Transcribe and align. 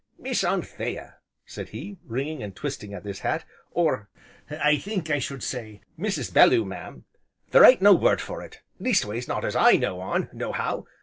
"Miss 0.17 0.43
Anthea," 0.43 1.17
said 1.45 1.69
he, 1.69 1.99
wringing 2.07 2.41
and 2.41 2.55
twisting 2.55 2.91
at 2.91 3.05
his 3.05 3.19
hat, 3.19 3.45
"or 3.69 4.09
I 4.49 4.79
think 4.79 5.11
I 5.11 5.19
should 5.19 5.43
say, 5.43 5.81
Mrs. 5.99 6.33
Belloo 6.33 6.65
mam, 6.65 7.05
there 7.51 7.63
ain't 7.63 7.83
no 7.83 7.93
word 7.93 8.19
for 8.19 8.41
it! 8.41 8.63
least 8.79 9.05
ways 9.05 9.27
not 9.27 9.45
as 9.45 9.55
I 9.55 9.73
know 9.73 9.99
on, 9.99 10.27
nohow. 10.33 10.85